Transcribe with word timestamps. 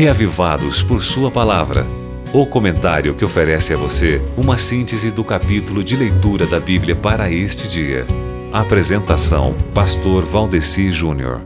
Reavivados 0.00 0.82
por 0.82 1.02
Sua 1.02 1.30
Palavra. 1.30 1.86
O 2.32 2.46
comentário 2.46 3.14
que 3.14 3.22
oferece 3.22 3.74
a 3.74 3.76
você 3.76 4.18
uma 4.34 4.56
síntese 4.56 5.10
do 5.10 5.22
capítulo 5.22 5.84
de 5.84 5.94
leitura 5.94 6.46
da 6.46 6.58
Bíblia 6.58 6.96
para 6.96 7.30
este 7.30 7.68
dia. 7.68 8.06
Apresentação: 8.50 9.54
Pastor 9.74 10.24
Valdeci 10.24 10.90
Júnior. 10.90 11.42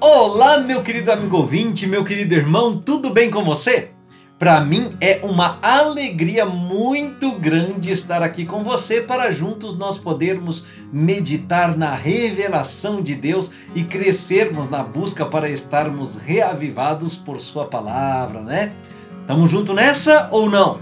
Olá, 0.00 0.58
meu 0.58 0.82
querido 0.82 1.10
amigo 1.10 1.36
ouvinte, 1.36 1.84
meu 1.84 2.04
querido 2.04 2.32
irmão, 2.32 2.78
tudo 2.78 3.10
bem 3.10 3.28
com 3.28 3.44
você? 3.44 3.93
Para 4.38 4.60
mim 4.60 4.96
é 5.00 5.20
uma 5.22 5.58
alegria 5.62 6.44
muito 6.44 7.38
grande 7.38 7.92
estar 7.92 8.20
aqui 8.20 8.44
com 8.44 8.64
você 8.64 9.00
para 9.00 9.30
juntos 9.30 9.78
nós 9.78 9.96
podermos 9.96 10.66
meditar 10.92 11.76
na 11.76 11.94
revelação 11.94 13.00
de 13.00 13.14
Deus 13.14 13.52
e 13.76 13.84
crescermos 13.84 14.68
na 14.68 14.82
busca 14.82 15.24
para 15.24 15.48
estarmos 15.48 16.16
reavivados 16.16 17.14
por 17.14 17.40
Sua 17.40 17.66
palavra, 17.66 18.40
né? 18.40 18.72
Estamos 19.20 19.50
juntos 19.50 19.74
nessa 19.74 20.28
ou 20.32 20.50
não? 20.50 20.80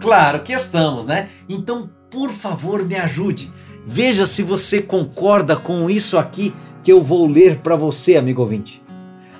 Claro 0.00 0.42
que 0.42 0.52
estamos, 0.52 1.04
né? 1.04 1.28
Então, 1.46 1.90
por 2.10 2.30
favor, 2.30 2.82
me 2.84 2.96
ajude. 2.96 3.52
Veja 3.86 4.24
se 4.24 4.42
você 4.42 4.80
concorda 4.80 5.56
com 5.56 5.90
isso 5.90 6.16
aqui 6.16 6.54
que 6.82 6.90
eu 6.90 7.02
vou 7.02 7.26
ler 7.26 7.58
para 7.58 7.76
você, 7.76 8.16
amigo 8.16 8.40
ouvinte. 8.40 8.87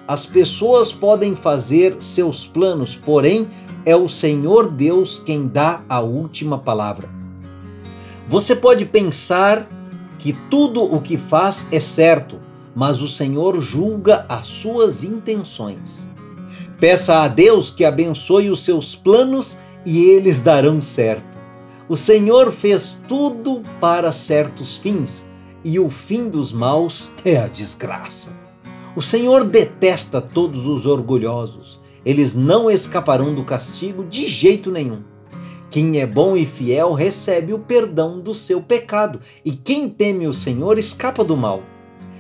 As 0.09 0.25
pessoas 0.25 0.91
podem 0.91 1.35
fazer 1.35 1.97
seus 1.99 2.47
planos, 2.47 2.97
porém 2.97 3.47
é 3.85 3.95
o 3.95 4.09
Senhor 4.09 4.71
Deus 4.71 5.19
quem 5.19 5.47
dá 5.47 5.83
a 5.87 6.01
última 6.01 6.57
palavra. 6.57 7.11
Você 8.27 8.57
pode 8.57 8.87
pensar 8.87 9.69
que 10.19 10.33
tudo 10.51 10.83
o 10.83 11.03
que 11.03 11.19
faz 11.19 11.69
é 11.71 11.79
certo, 11.79 12.39
mas 12.75 13.03
o 13.03 13.09
Senhor 13.09 13.61
julga 13.61 14.25
as 14.31 14.47
suas 14.47 15.05
intenções. 15.05 16.09
Peça 16.81 17.19
a 17.19 17.29
Deus 17.29 17.71
que 17.71 17.85
abençoe 17.85 18.49
os 18.49 18.65
seus 18.65 18.97
planos 18.97 19.59
e 19.85 19.99
eles 19.99 20.41
darão 20.41 20.81
certo. 20.81 21.37
O 21.87 21.99
Senhor 21.99 22.51
fez 22.51 22.99
tudo 23.07 23.63
para 23.79 24.11
certos 24.11 24.79
fins, 24.79 25.31
e 25.63 25.79
o 25.79 25.91
fim 25.91 26.31
dos 26.31 26.51
maus 26.51 27.11
é 27.27 27.37
a 27.37 27.47
desgraça. 27.47 28.48
O 28.99 29.01
Senhor 29.01 29.45
detesta 29.45 30.21
todos 30.21 30.67
os 30.67 30.85
orgulhosos. 30.85 31.79
Eles 32.05 32.35
não 32.35 32.69
escaparão 32.69 33.33
do 33.33 33.45
castigo 33.45 34.03
de 34.03 34.27
jeito 34.27 34.73
nenhum. 34.73 35.05
Quem 35.71 36.01
é 36.01 36.05
bom 36.05 36.37
e 36.37 36.45
fiel 36.45 36.95
recebe 36.95 37.55
o 37.55 37.61
perdão 37.61 38.19
do 38.19 38.35
seu 38.35 38.61
pecado, 38.61 39.21
e 39.45 39.53
quem 39.53 39.89
teme 39.89 40.27
o 40.27 40.33
Senhor 40.33 40.79
escapa 40.79 41.23
do 41.23 41.37
mal. 41.37 41.63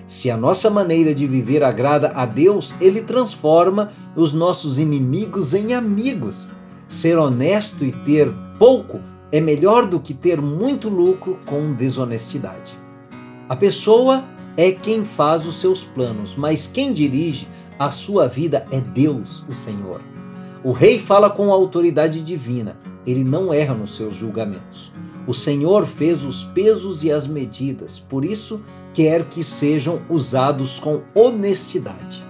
Se 0.06 0.30
a 0.30 0.36
nossa 0.36 0.70
maneira 0.70 1.12
de 1.12 1.26
viver 1.26 1.64
agrada 1.64 2.12
a 2.14 2.24
Deus, 2.24 2.72
Ele 2.80 3.02
transforma 3.02 3.90
os 4.14 4.32
nossos 4.32 4.78
inimigos 4.78 5.54
em 5.54 5.74
amigos. 5.74 6.52
Ser 6.88 7.18
honesto 7.18 7.84
e 7.84 7.90
ter 7.90 8.32
pouco 8.56 9.00
é 9.32 9.40
melhor 9.40 9.84
do 9.84 9.98
que 9.98 10.14
ter 10.14 10.40
muito 10.40 10.88
lucro 10.88 11.40
com 11.44 11.72
desonestidade. 11.72 12.78
A 13.48 13.56
pessoa 13.56 14.22
é 14.58 14.72
quem 14.72 15.04
faz 15.04 15.46
os 15.46 15.60
seus 15.60 15.84
planos, 15.84 16.34
mas 16.36 16.66
quem 16.66 16.92
dirige 16.92 17.46
a 17.78 17.92
sua 17.92 18.26
vida 18.26 18.66
é 18.72 18.80
Deus, 18.80 19.44
o 19.48 19.54
Senhor. 19.54 20.00
O 20.64 20.72
rei 20.72 20.98
fala 20.98 21.30
com 21.30 21.52
autoridade 21.52 22.20
divina, 22.20 22.76
ele 23.06 23.22
não 23.22 23.54
erra 23.54 23.72
nos 23.72 23.94
seus 23.96 24.16
julgamentos. 24.16 24.90
O 25.28 25.32
Senhor 25.32 25.86
fez 25.86 26.24
os 26.24 26.42
pesos 26.42 27.04
e 27.04 27.12
as 27.12 27.24
medidas, 27.24 28.00
por 28.00 28.24
isso 28.24 28.60
quer 28.92 29.26
que 29.26 29.44
sejam 29.44 30.02
usados 30.10 30.80
com 30.80 31.02
honestidade. 31.14 32.26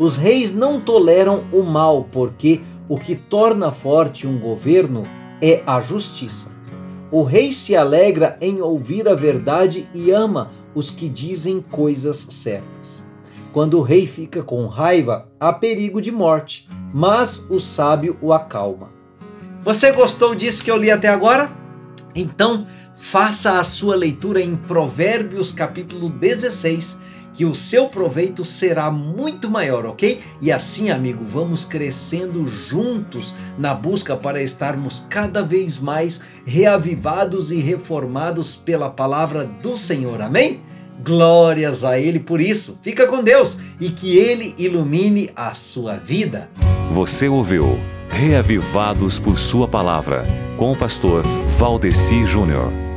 Os 0.00 0.16
reis 0.16 0.52
não 0.52 0.80
toleram 0.80 1.44
o 1.52 1.62
mal, 1.62 2.08
porque 2.10 2.60
o 2.88 2.98
que 2.98 3.14
torna 3.14 3.70
forte 3.70 4.26
um 4.26 4.40
governo 4.40 5.04
é 5.40 5.62
a 5.64 5.80
justiça. 5.80 6.50
O 7.10 7.22
rei 7.22 7.52
se 7.52 7.76
alegra 7.76 8.36
em 8.40 8.60
ouvir 8.60 9.08
a 9.08 9.14
verdade 9.14 9.88
e 9.94 10.10
ama 10.10 10.50
os 10.78 10.92
que 10.92 11.08
dizem 11.08 11.60
coisas 11.60 12.16
certas. 12.30 13.04
Quando 13.52 13.78
o 13.78 13.82
rei 13.82 14.06
fica 14.06 14.44
com 14.44 14.68
raiva, 14.68 15.28
há 15.40 15.52
perigo 15.52 16.00
de 16.00 16.12
morte, 16.12 16.68
mas 16.94 17.44
o 17.50 17.58
sábio 17.58 18.16
o 18.22 18.32
acalma. 18.32 18.90
Você 19.62 19.90
gostou 19.90 20.36
disso 20.36 20.62
que 20.62 20.70
eu 20.70 20.76
li 20.76 20.88
até 20.88 21.08
agora? 21.08 21.50
Então, 22.14 22.64
faça 22.94 23.58
a 23.58 23.64
sua 23.64 23.96
leitura 23.96 24.40
em 24.40 24.54
Provérbios 24.54 25.50
capítulo 25.50 26.08
16 26.08 27.08
que 27.38 27.44
o 27.44 27.54
seu 27.54 27.88
proveito 27.88 28.44
será 28.44 28.90
muito 28.90 29.48
maior, 29.48 29.86
ok? 29.86 30.20
E 30.40 30.50
assim, 30.50 30.90
amigo, 30.90 31.24
vamos 31.24 31.64
crescendo 31.64 32.44
juntos 32.44 33.32
na 33.56 33.72
busca 33.74 34.16
para 34.16 34.42
estarmos 34.42 35.06
cada 35.08 35.40
vez 35.40 35.78
mais 35.78 36.24
reavivados 36.44 37.52
e 37.52 37.58
reformados 37.60 38.56
pela 38.56 38.90
palavra 38.90 39.44
do 39.44 39.76
Senhor, 39.76 40.20
amém? 40.20 40.60
Glórias 41.04 41.84
a 41.84 41.98
Ele 41.98 42.18
por 42.18 42.40
isso. 42.40 42.78
Fica 42.82 43.06
com 43.06 43.22
Deus 43.22 43.58
e 43.80 43.90
que 43.90 44.18
Ele 44.18 44.54
ilumine 44.58 45.30
a 45.34 45.54
sua 45.54 45.94
vida. 45.94 46.48
Você 46.92 47.28
ouviu 47.28 47.78
Reavivados 48.10 49.18
por 49.18 49.38
Sua 49.38 49.68
Palavra 49.68 50.26
com 50.56 50.72
o 50.72 50.76
pastor 50.76 51.22
Valdeci 51.58 52.24
Júnior. 52.26 52.87